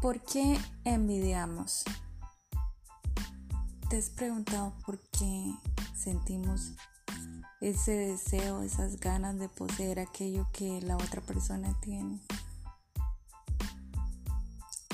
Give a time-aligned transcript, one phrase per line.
[0.00, 1.82] ¿Por qué envidiamos?
[3.90, 5.52] ¿Te has preguntado por qué
[5.96, 6.74] sentimos
[7.60, 12.20] ese deseo, esas ganas de poseer aquello que la otra persona tiene?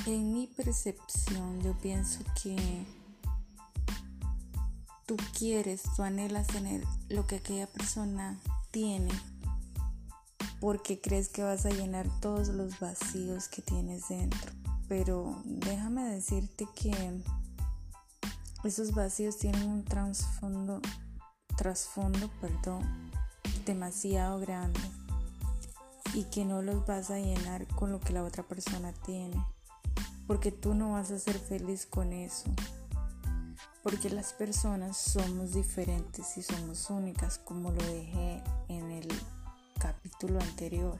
[0.07, 2.86] En mi percepción yo pienso que
[5.05, 9.13] tú quieres, tú anhelas tener lo que aquella persona tiene
[10.61, 14.64] porque crees que vas a llenar todos los vacíos que tienes dentro.
[14.89, 17.23] Pero déjame decirte que
[18.65, 20.81] esos vacíos tienen un trasfondo,
[21.57, 23.11] trasfondo, perdón,
[23.65, 24.81] demasiado grande
[26.15, 29.37] y que no los vas a llenar con lo que la otra persona tiene,
[30.27, 32.45] porque tú no vas a ser feliz con eso,
[33.83, 39.09] porque las personas somos diferentes y somos únicas, como lo dejé en el
[39.79, 40.98] capítulo anterior.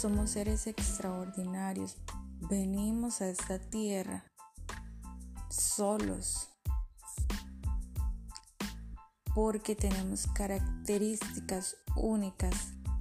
[0.00, 1.98] Somos seres extraordinarios,
[2.48, 4.24] venimos a esta tierra
[5.50, 6.48] solos
[9.34, 12.54] porque tenemos características únicas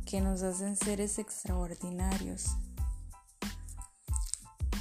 [0.05, 2.47] que nos hacen seres extraordinarios.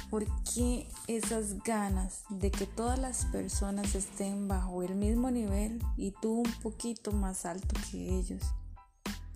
[0.09, 6.41] Porque esas ganas de que todas las personas estén bajo el mismo nivel y tú
[6.41, 8.43] un poquito más alto que ellos?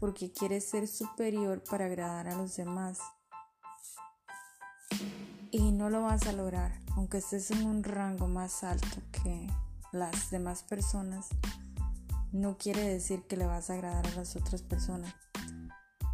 [0.03, 2.99] Porque quieres ser superior para agradar a los demás.
[5.49, 9.47] Y no lo vas a lograr, aunque estés en un rango más alto que
[9.93, 11.29] las demás personas.
[12.33, 15.15] No quiere decir que le vas a agradar a las otras personas.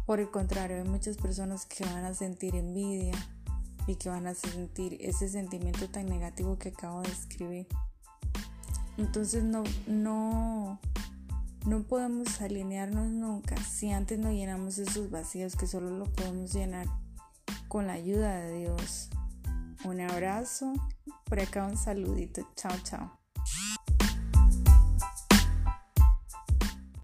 [0.06, 3.18] Por el contrario, hay muchas personas que van a sentir envidia,
[3.88, 7.66] y que van a sentir ese sentimiento tan negativo que acabo de escribir.
[8.98, 10.39] Entonces no, no,
[11.70, 16.88] no podemos alinearnos nunca si antes no llenamos esos vacíos que solo lo podemos llenar
[17.68, 19.08] con la ayuda de Dios.
[19.84, 20.72] Un abrazo,
[21.24, 23.19] por acá un saludito, chao chao.